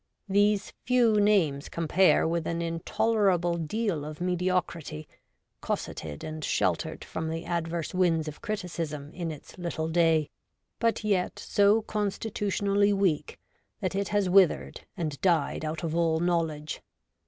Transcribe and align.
These 0.27 0.73
few 0.83 1.19
names 1.21 1.69
compare 1.69 2.27
with 2.27 2.47
an 2.47 2.59
intolerable 2.59 3.57
deal 3.59 4.03
of 4.03 4.19
mediocrity, 4.19 5.07
cosseted 5.61 6.23
and 6.23 6.43
sheltered 6.43 7.03
from 7.05 7.29
the 7.29 7.45
adverse 7.45 7.93
winds 7.93 8.27
of 8.27 8.41
criticism 8.41 9.11
in 9.13 9.29
its 9.31 9.59
little 9.59 9.89
day; 9.89 10.31
but 10.79 11.03
yet 11.03 11.37
so 11.37 11.83
constitutionally 11.83 12.91
weak 12.91 13.37
that 13.79 13.93
it 13.93 14.07
has 14.07 14.27
withered 14.27 14.81
and 14.97 15.21
died 15.21 15.63
out 15.63 15.83
of 15.83 15.93
all 15.95 16.19
knowledge. 16.19 16.81